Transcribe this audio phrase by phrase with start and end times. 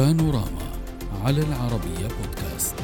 [0.00, 0.70] بانوراما
[1.24, 2.74] على العربية بودكاست.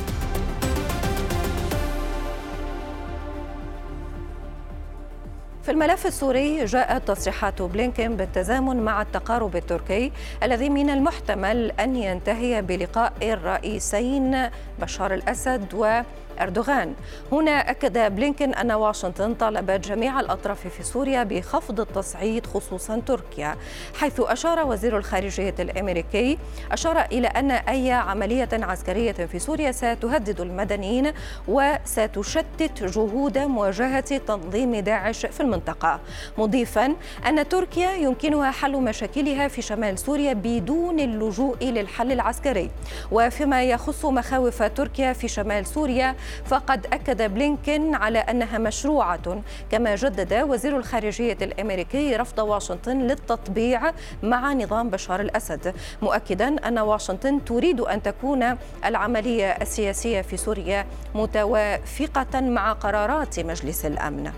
[5.62, 12.62] في الملف السوري جاءت تصريحات بلينكين بالتزامن مع التقارب التركي الذي من المحتمل أن ينتهي
[12.62, 14.48] بلقاء الرئيسين
[14.80, 16.00] بشار الأسد و
[16.40, 16.94] أردوغان.
[17.32, 23.56] هنا أكد بلينكن أن واشنطن طالبت جميع الأطراف في سوريا بخفض التصعيد خصوصا تركيا
[23.94, 26.38] حيث أشار وزير الخارجية الأمريكي
[26.72, 31.12] أشار إلى أن أي عملية عسكرية في سوريا ستهدد المدنيين
[31.48, 36.00] وستشتت جهود مواجهة تنظيم داعش في المنطقة
[36.38, 36.94] مضيفا
[37.26, 42.70] أن تركيا يمكنها حل مشاكلها في شمال سوريا بدون اللجوء للحل العسكري.
[43.12, 50.34] وفيما يخص مخاوف تركيا في شمال سوريا فقد أكد بلينكين على أنها مشروعة كما جدد
[50.34, 58.02] وزير الخارجية الأمريكي رفض واشنطن للتطبيع مع نظام بشار الأسد مؤكدا أن واشنطن تريد أن
[58.02, 64.32] تكون العملية السياسية في سوريا متوافقة مع قرارات مجلس الأمن.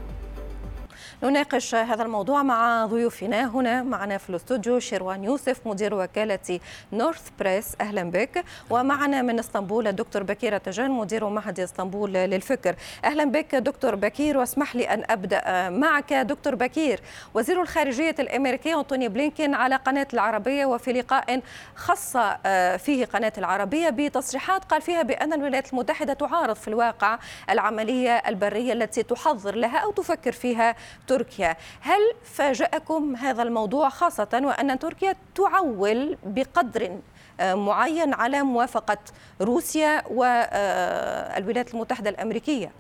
[1.23, 3.45] نناقش هذا الموضوع مع ضيوفنا.
[3.47, 6.61] هنا معنا في الاستوديو شيروان يوسف مدير وكالة
[6.93, 7.73] نورث بريس.
[7.81, 8.45] أهلا بك.
[8.71, 12.77] ومعنا من إسطنبول الدكتور بكير تجان مدير معهد إسطنبول للفكر.
[13.05, 14.39] أهلا بك دكتور بكير.
[14.39, 16.13] واسمح لي أن أبدأ معك.
[16.15, 17.01] دكتور بكير
[17.35, 21.41] وزير الخارجية الأمريكي أنتوني بلينكين على قناة العربية وفي لقاء
[21.77, 24.65] خص آه، فيه قناة العربية بتصريحات.
[24.65, 27.19] قال فيها بأن الولايات المتحدة تعارض في الواقع
[27.51, 30.75] العملية البرية التي تحضر لها أو تفكر فيها
[31.09, 31.57] تركيا.
[31.81, 36.99] هل فاجأكم هذا الموضوع خاصة وأن تركيا تعول بقدر
[37.41, 38.99] آه، معين على موافقة
[39.41, 42.71] روسيا والولايات المتحدة الأمريكية؟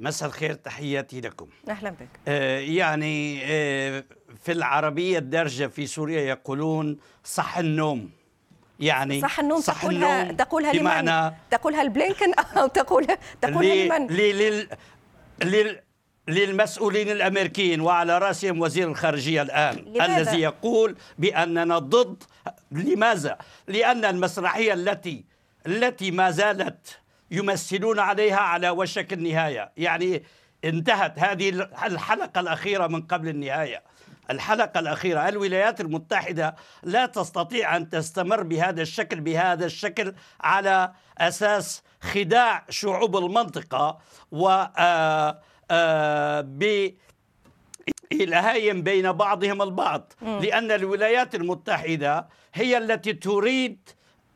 [0.00, 1.46] مساء الخير تحياتي لكم.
[1.68, 2.08] أهلا بك.
[2.28, 4.04] آه يعني آه
[4.44, 8.10] في العربية الدارجة في سوريا يقولون صح النوم.
[8.80, 14.68] يعني صح النوم صح تقولها النوم تقولها لمن؟ تقولها البلينكن أو تقولها تقولها لمن؟ لل
[15.44, 15.80] لل
[16.28, 22.22] للمسؤولين الأمريكيين وعلى رأسهم وزير الخارجية الآن لماذا؟ الذي يقول بأننا ضد
[22.70, 23.38] لماذا؟
[23.68, 25.24] لأن المسرحية التي
[25.66, 27.00] التي ما زالت
[27.30, 30.22] يمثلون عليها على وشك النهاية، يعني
[30.64, 31.48] انتهت هذه
[31.86, 33.82] الحلقة الأخيرة من قبل النهاية.
[34.30, 42.64] الحلقة الأخيرة الولايات المتحدة لا تستطيع أن تستمر بهذا الشكل بهذا الشكل على أساس خداع
[42.70, 43.98] شعوب المنطقة
[44.32, 44.48] و
[44.78, 45.40] آه
[45.70, 46.40] آه،
[48.12, 50.12] بإلهايم بين بعضهم البعض.
[50.22, 53.78] لأن الولايات المتحدة هي التي تريد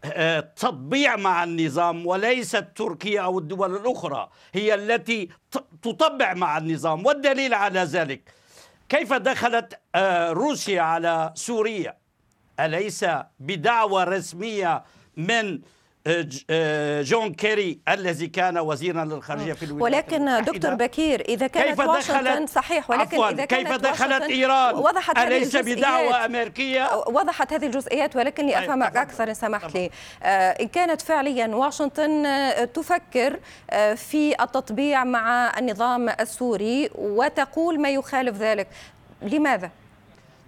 [0.04, 4.30] آه، تطبيع مع النظام وليست تركيا أو الدول الأخرى.
[4.52, 5.28] هي التي
[5.82, 7.06] تطبع مع النظام.
[7.06, 8.32] والدليل على ذلك
[8.88, 11.96] كيف دخلت آه، روسيا على سوريا؟
[12.60, 13.04] أليس
[13.40, 14.84] بدعوة رسمية
[15.16, 15.60] من
[17.02, 22.46] جون كيري الذي كان وزيرا للخارجية في الولايات ولكن دكتور بكير إذا كانت كيف واشنطن
[22.46, 28.16] صحيح ولكن عفواً إذا كانت كيف دخلت إيران؟ وضحت أليس بدعوة أمريكية؟ وضحت هذه الجزئيات
[28.16, 29.90] ولكن لافهمك أكثر إن سمحت لي.
[30.22, 32.26] آه، إن كانت فعليا واشنطن
[32.74, 33.38] تفكر
[33.96, 38.68] في التطبيع مع النظام السوري وتقول ما يخالف ذلك.
[39.22, 39.70] لماذا؟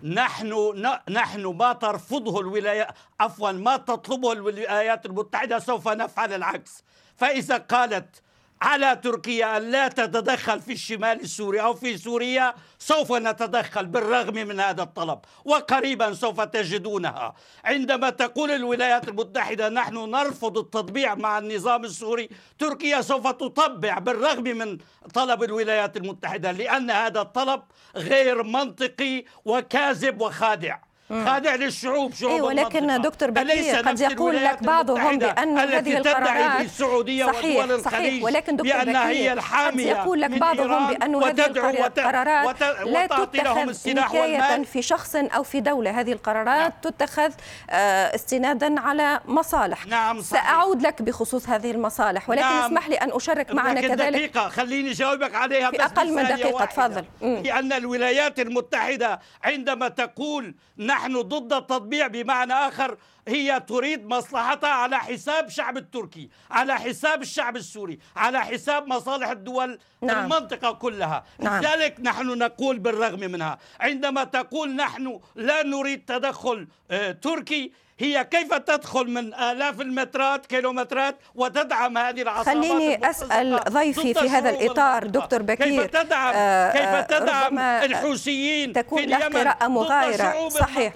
[0.02, 0.72] نحن
[1.08, 2.88] نحن ما ترفضه الولايات
[3.20, 6.84] عفوا ما تطلبه الولايات المتحدة سوف نفعل العكس.
[7.16, 8.22] فإذا قالت
[8.62, 14.60] على تركيا أن لا تتدخل في الشمال السوري أو في سوريا سوف نتدخل بالرغم من
[14.60, 17.34] هذا الطلب وقريبا سوف تجدونها.
[17.64, 22.28] عندما تقول الولايات المتحدة نحن نرفض التطبيع مع النظام السوري
[22.58, 24.78] تركيا سوف تطبع بالرغم من
[25.14, 27.62] طلب الولايات المتحدة لأن هذا الطلب
[27.96, 30.78] غير منطقي وكاذب وخادع.
[31.12, 37.26] خادع للشعوب شعوب أيوة ولكن دكتور بكير قد يقول لك بعضهم بأن هذه القرارات السعودية
[37.26, 42.60] صحيح ودول صحيح ولكن دكتور بأنها هي الحامية قد يقول لك بعضهم بأن هذه القرارات
[42.86, 46.00] لا تتخذ نكاية في شخص أو في دولة.
[46.00, 46.72] هذه القرارات نعم.
[46.82, 47.32] تتخذ
[47.70, 49.86] آه، استنادا على مصالح.
[49.86, 50.42] نعم صحيح.
[50.44, 52.64] سأعود لك بخصوص هذه المصالح ولكن نعم.
[52.64, 57.04] اسمح لي أن أشارك معنا كذلك دقيقة خليني أجاوبك عليها في أقل من دقيقة تفضل.
[57.20, 62.96] لأن الولايات المتحدة عندما تقول نحن نحن ضد التطبيع بمعنى آخر.
[63.28, 69.78] هي تريد مصلحتها على حساب الشعب التركي على حساب الشعب السوري على حساب مصالح الدول
[70.02, 70.24] نعم.
[70.24, 71.24] المنطقة كلها.
[71.38, 71.62] نعم.
[71.62, 78.54] لذلك نحن نقول بالرغم منها عندما تقول نحن لا نريد تدخل آه، تركي هي كيف
[78.54, 85.42] تدخل من آلاف المترات كيلومترات وتدعم هذه العصابات خليني أسأل ضيفي في هذا الإطار دكتور
[85.42, 90.48] بكير كيف تدعم آه كيف تدعم الحوثيين تكون له قراءة مغايرة.
[90.48, 90.92] صحيح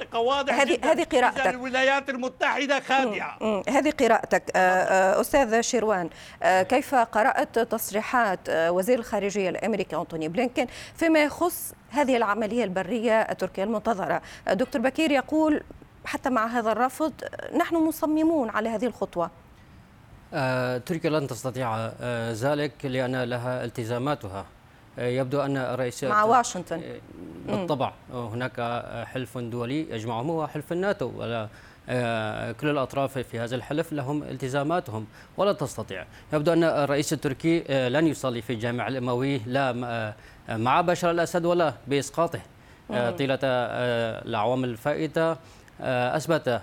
[0.51, 3.63] هذه هذه قراءتك الولايات المتحدة خادعة.
[3.69, 6.11] هذه قراءتك آه، آه، أستاذ شيروان
[6.43, 13.65] آه، كيف قرأت تصريحات وزير الخارجية الأمريكي أنتوني بلينكين فيما يخص هذه العملية البرية التركية
[13.65, 14.23] المنتظرة؟
[14.53, 15.63] دكتور بكير يقول
[16.05, 17.13] حتى مع هذا الرفض
[17.57, 19.31] نحن مصممون على هذه الخطوة.
[20.87, 21.91] تركيا لن تستطيع
[22.33, 24.47] ذلك لأن لها التزاماتها.
[24.99, 26.83] يبدو أن رئيس مع واشنطن.
[27.47, 31.13] بالطبع هناك حلف دولي يجمعهم هو حلف الناتو.
[31.17, 31.49] ولا
[32.61, 35.07] كل الأطراف في هذا الحلف لهم التزاماتهم
[35.37, 36.07] ولا تستطيع.
[36.33, 39.73] يبدو أن الرئيس التركي لن يصلي في الجامع الأموي لا
[40.49, 42.41] مع بشار الأسد ولا بإسقاطه.
[42.89, 45.37] طيلة الأعوام الفائتة
[45.81, 46.61] أثبت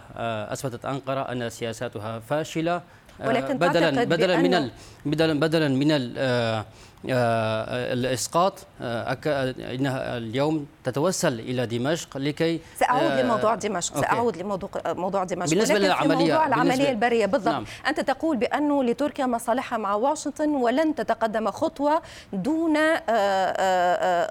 [0.50, 2.82] أثبتت أنقرة أن سياساتها فاشلة
[3.20, 4.70] ولكن بدلا بدلا من
[5.06, 6.66] بدلا بدلا من آه،
[7.06, 9.18] الإسقاط آه،
[9.60, 14.08] إنها اليوم تتوسل إلى دمشق لكي سأعود آه، لموضوع دمشق أوكي.
[14.08, 17.66] سأعود لموضوع موضوع دمشق بالنسبة للعملية موضوع العملية البرية بالضبط نعم.
[17.88, 22.02] أنت تقول بانه لتركيا مصالحها مع واشنطن ولن تتقدم خطوة
[22.34, 22.78] دون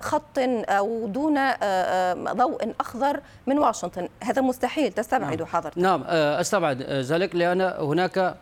[0.00, 1.34] خط أو دون
[2.32, 5.46] ضوء أخضر من واشنطن هذا مستحيل تستبعد نعم.
[5.46, 8.34] حضرتك نعم أستبعد ذلك لأن هناك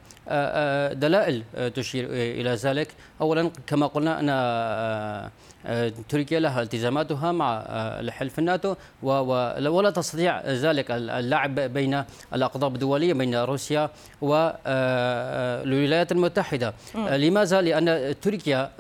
[0.92, 1.42] دلائل
[1.74, 2.88] تشير إلى ذلك.
[3.20, 4.30] أولا كما قلنا أن
[6.08, 7.64] تركيا لها التزاماتها مع
[8.00, 13.90] الحلف الناتو ولا تستطيع ذلك اللعب بين الأقطاب الدولية بين روسيا
[14.20, 16.74] والولايات المتحدة.
[16.94, 18.70] لماذا؟ لأن تركيا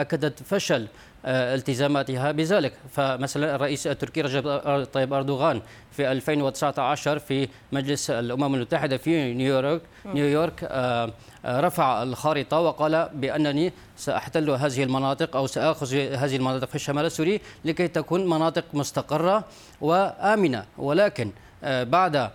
[0.00, 0.86] أكدت فشل
[1.24, 2.72] التزاماتها بذلك.
[2.90, 4.60] فمثلا الرئيس التركي رجب
[4.92, 11.12] طيب أردوغان في 2019 في مجلس الأمم المتحدة في نيويورك نيويورك آه،
[11.44, 17.40] آه، رفع الخارطة وقال بأنني سأحتل هذه المناطق أو سأخذ هذه المناطق في الشمال السوري
[17.64, 19.44] لكي تكون مناطق مستقرة
[19.80, 20.64] وآمنة.
[20.78, 22.30] ولكن آه، بعد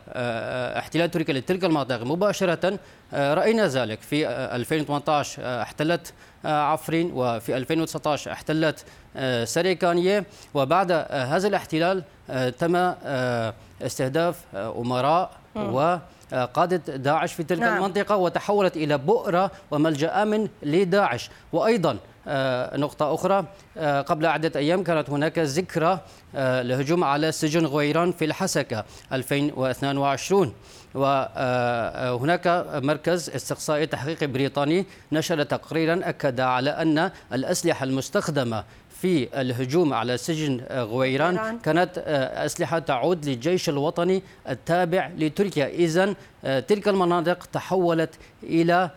[0.78, 2.80] احتلال تركيا لتلك المناطق مباشرة
[3.14, 4.02] رأينا ذلك.
[4.02, 6.14] في 2018 احتلت
[6.46, 8.86] عفرين وفي 2019 احتلت
[9.44, 12.04] سريكانية وبعد هذا الاحتلال
[12.60, 12.94] تم
[13.82, 15.98] استهداف أمراء و
[16.54, 17.78] قادة داعش في تلك نعم.
[17.78, 21.30] المنطقة وتحولت إلى بؤرة وملجأ آمن لداعش.
[21.54, 21.98] وأيضا
[22.78, 23.46] نقطة أخرى
[24.02, 26.00] قبل عدة أيام كانت هناك ذكرى
[26.34, 30.54] لهجوم على سجن غويران في الحسكة 2022
[30.96, 38.64] وهناك مركز استقصائي تحقيقي بريطاني نشر تقريرا أكد على أن الأسلحة المستخدمة
[39.02, 41.98] في الهجوم على سجن غويران كانت
[42.36, 45.68] أسلحة تعود للجيش الوطني التابع لتركيا.
[45.68, 48.90] إذا تلك المناطق تحولت إلى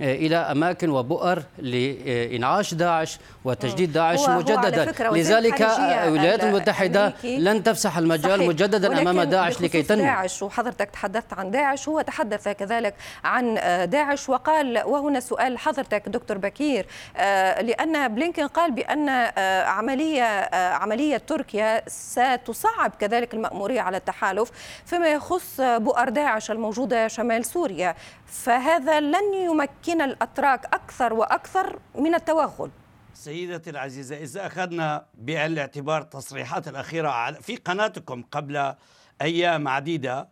[0.00, 5.08] إلى أماكن وبؤر لإنعاش داعش وتجديد داعش هو مجددا.
[5.08, 8.48] هو لذلك الولايات المتحدة لن تفسح المجال صحيح.
[8.48, 10.02] مجددا أمام داعش لكي تنمو.
[10.02, 13.54] داعش وحضرتك تحدثت عن داعش هو تحدث كذلك عن
[13.90, 16.86] داعش وقال وهنا سؤال حضرتك دكتور بكير
[17.16, 24.50] آه، لأن بلينكن قال بأن آه، عملية آه، عملية تركيا ستصعب كذلك المأمورية على التحالف
[24.86, 27.94] فيما يخص بؤر داعش الموجوده شمال سوريا
[28.26, 32.70] فهذا لن يمكن الأتراك أكثر وأكثر من التوغل.
[33.14, 38.74] سيدتي العزيزة إذا أخذنا بعين الاعتبار التصريحات الأخيرة في قناتكم قبل
[39.22, 40.28] أيام عديدة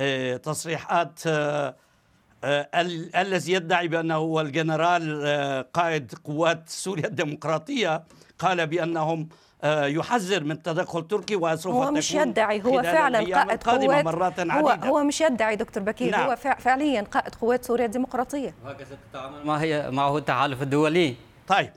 [0.00, 1.76] آه، تصريحات آه،
[2.44, 2.68] آه،
[3.20, 8.04] الذي يدعي بأنه هو الجنرال قائد قوات سوريا الديمقراطية
[8.38, 9.28] قال بأنهم
[9.64, 15.04] يحذر من تدخل تركي وسوف هو مش يدعي هو فعلا قائد قوات مرات هو, هو
[15.04, 16.28] مش يدعي دكتور بكير نعم.
[16.28, 18.54] هو فعليا قائد قوات سوريا الديمقراطية.
[18.64, 21.14] وهكذا تتعامل ما هي معه التحالف الدولي.
[21.48, 21.72] طيب.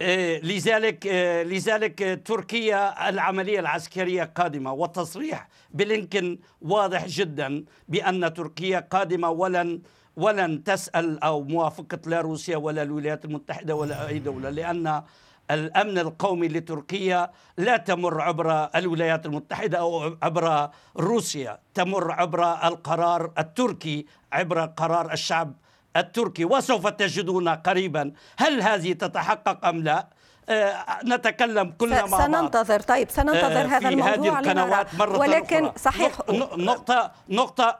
[0.00, 9.30] إيه، لذلك إيه، لذلك تركيا العملية العسكرية قادمة والتصريح بلينكن واضح جدا بأن تركيا قادمة
[9.30, 9.80] ولن
[10.16, 15.02] ولن تسأل أو موافقة لا روسيا ولا الولايات المتحدة ولا أي دولة لأن
[15.50, 24.06] الأمن القومي لتركيا لا تمر عبر الولايات المتحدة أو عبر روسيا تمر عبر القرار التركي
[24.32, 25.52] عبر قرار الشعب
[25.96, 26.44] التركي.
[26.44, 30.06] وسوف تجدون قريبا هل هذه تتحقق أم لا؟
[30.48, 32.80] آه، نتكلم كلنا مع سننتظر.
[32.80, 35.78] طيب سننتظر آه، هذا الموضوع هذه القنوات مرة ولكن أخرى.
[35.78, 36.12] صحيح
[36.56, 37.78] نقطة نقطة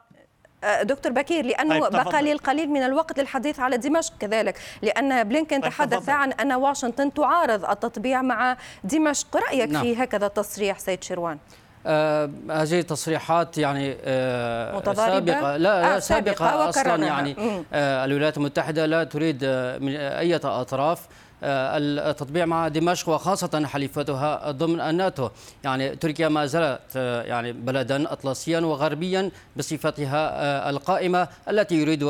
[0.82, 4.58] دكتور بكير لأنه طيب بقى لي القليل من الوقت للحديث على دمشق كذلك.
[4.82, 6.12] لأن بلينكن طيب تحدث تفضل.
[6.12, 9.36] عن أن واشنطن تعارض التطبيع مع دمشق.
[9.36, 9.82] رأيك نعم.
[9.82, 11.38] في هكذا تصريح سيد شروان
[11.86, 15.56] آه هذه تصريحات يعني آه سابقة.
[15.56, 17.36] لا, آه سابقة أصلا يعني
[17.72, 24.50] آه الولايات المتحدة لا تريد آه، من أي أطراف آه، التطبيع مع دمشق وخاصة حليفتها
[24.50, 25.28] ضمن الناتو
[25.64, 32.04] يعني تركيا ما زالت آه، يعني بلدا أطلسيا وغربيا بصفتها آه، القائمة التي يريد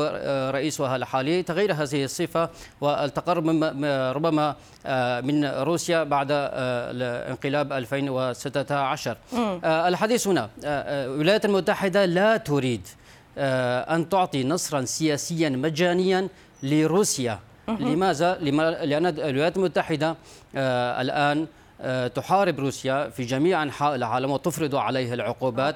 [0.55, 2.49] رئيسها الحالي تغيير هذه الصفة
[2.81, 3.45] والتقرب
[4.15, 4.55] ربما
[5.21, 9.17] من روسيا بعد انقلاب 2016
[9.63, 12.87] الحديث هنا الولايات المتحدة لا تريد
[13.37, 16.27] أن تعطي نصرا سياسيا مجانيا
[16.63, 17.39] لروسيا.
[17.67, 18.37] لماذا؟
[18.83, 20.15] لأن الولايات المتحدة
[20.55, 21.47] آه، الآن
[21.81, 25.75] آه، تحارب روسيا في جميع أنحاء العالم وتفرض عليها العقوبات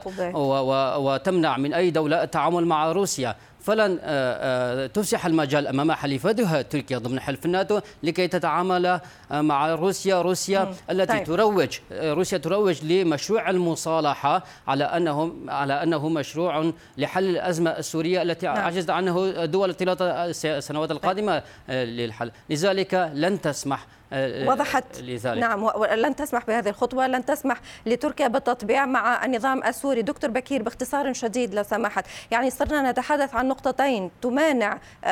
[0.98, 3.36] وتمنع من أي دولة التعامل مع روسيا.
[3.61, 8.99] فلن آه، تفسح المجال أمام حليفتها تركيا ضمن حلف الناتو لكي تتعامل
[9.31, 10.73] مع روسيا روسيا مم.
[10.89, 11.23] التي طيب.
[11.23, 18.57] تروج روسيا تروج لمشروع المصالحة على أنه على أنه مشروع لحل الأزمة السورية التي نعم.
[18.57, 25.37] عجزت عنه دول الثلاث سنوات القادمة للحل لذلك لن تسمح آه، وضحت لذلك.
[25.41, 31.13] نعم ولن تسمح بهذه الخطوة لن تسمح لتركيا بالتطبيع مع النظام السوري دكتور بكير باختصار
[31.13, 35.08] شديد لو سمحت يعني صرنا نتحدث عن نقطتين تمانع آه،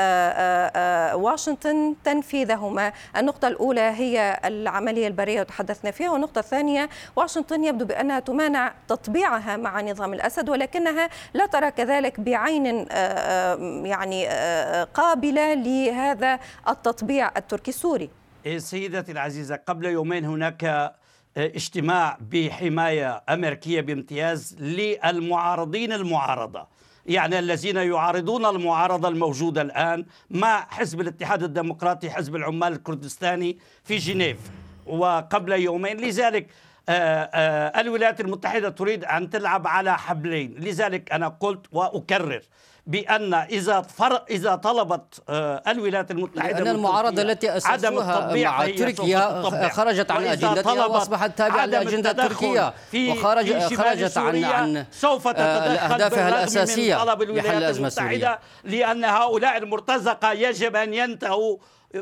[0.75, 2.93] آه، واشنطن تنفيذهما.
[3.17, 9.81] النقطة الأولى هي العملية البرية وتحدثنا فيها والنقطة الثانية واشنطن يبدو بأنها تمانع تطبيعها مع
[9.81, 12.65] نظام الأسد ولكنها لا ترى كذلك بعين
[13.85, 14.27] يعني
[14.93, 16.39] قابلة لهذا
[16.69, 18.09] التطبيع التركي السوري.
[18.45, 20.95] إيه، سيدتي العزيزة قبل يومين هناك آه،
[21.37, 26.67] اجتماع بحماية أمريكية بامتياز للمعارضين المعارضة.
[27.07, 34.37] يعني الذين يعارضون المعارضة الموجودة الآن مع حزب الاتحاد الديمقراطي حزب العمال الكردستاني في جنيف.
[34.85, 36.47] وقبل يومين لذلك
[36.89, 40.55] الولايات المتحدة تريد أن تلعب على حبلين.
[40.59, 42.41] لذلك أنا قلت وأكرر
[42.87, 44.23] بأن إذا فر...
[44.29, 51.37] إذا طلبت آه، الولايات المتحدة أن المعارضة التي أسسوها مع تركيا خرجت عن أجندتها وأصبحت
[51.37, 52.73] تابعة لأجندة تركيا.
[52.91, 55.41] في وخرج في خرجت عن عن سوف تتدخل
[55.77, 61.57] أهدافها الأساسية من طلب الولايات المتحدة لأن هؤلاء المرتزقة يجب أن ينتهوا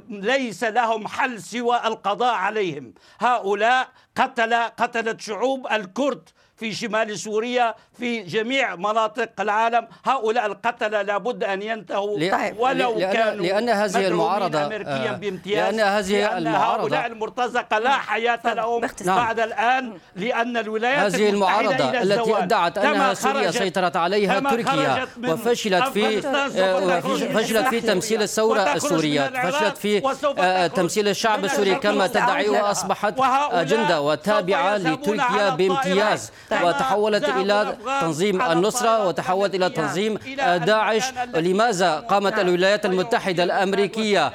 [0.10, 2.94] ليس لهم حل سوى القضاء عليهم.
[3.20, 9.88] هؤلاء قتل قتلت شعوب الكرد في شمال سوريا في جميع مناطق العالم.
[10.06, 12.18] هؤلاء القتلة لابد أن ينتهوا.
[12.60, 15.76] ولو لأن كانوا لأن هذه المعارضة أمريكيا آه بامتياز.
[15.76, 19.18] لأن هذه لأن المعارضة هؤلاء المرتزقة لا حياة لهم نعم.
[19.18, 26.28] بعد الآن لأن الولايات هذه المعارضة التي ادعت أنها سوريا سيطرت عليها تركيا وفشلت في
[26.28, 29.52] آه، فشلت في تمثيل الثورة السورية.
[29.52, 33.14] فشلت في آه، تمثيل الشعب السوري كما تدعي وأصبحت
[33.52, 36.32] أجندة وتابعة لتركيا بامتياز.
[36.52, 40.18] وتحولت إلى تنظيم النصرة وتحولت إلى تنظيم
[40.66, 41.04] داعش.
[41.36, 44.34] لماذا قامت الولايات المتحدة الأمريكية؟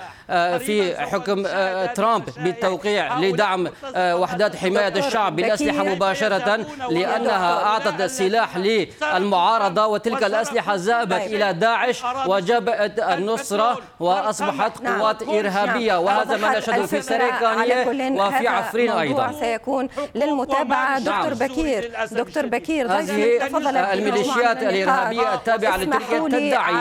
[0.59, 8.57] في حكم آه، ترامب بالتوقيع لدعم آه، وحدات حماية الشعب بالأسلحة مباشرة لأنها أعطت السلاح
[8.57, 11.21] للمعارضة وتلك الأسلحة ذهبت.
[11.21, 15.01] إلى داعش وجبت النصرة وأصبحت نعم.
[15.01, 16.03] قوات إرهابية نعم.
[16.05, 17.87] وهذا ما نشهده في سريكانية
[18.23, 19.33] وفي عفرين أيضا.
[19.41, 21.93] سيكون للمتابعة دكتور بكير.
[22.13, 23.49] دكتور بكير هذه
[23.93, 26.75] الميليشيات الإرهابية التابعة لتركيا تدعي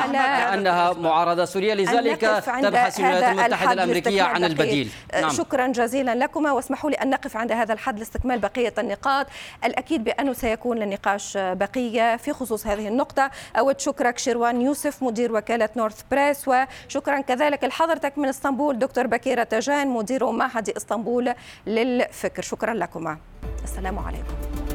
[0.54, 2.22] أنها معارضة سورية لذلك
[2.62, 4.90] تبحث الولايات المتحدة الأمريكية عن البديل.
[5.14, 5.30] أه، نعم.
[5.30, 6.52] شكرا جزيلا لكما.
[6.52, 9.28] واسمحوا لي أن نقف عند هذا الحد لاستكمال بقية النقاط.
[9.64, 13.32] الأكيد بأنه سيكون للنقاش بقية في خصوص هذه النقطة.
[13.60, 16.48] أود شكرك شروان يوسف مدير وكالة نورث بريس.
[16.48, 21.34] وشكرا كذلك لحضرتك من إسطنبول دكتور بكيرة تجان مدير معهد إسطنبول
[21.68, 22.42] للفكر.
[22.42, 23.18] شكرا لكما.
[23.64, 24.69] السلام عليكم.